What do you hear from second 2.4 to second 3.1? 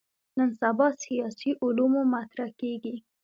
کېږي.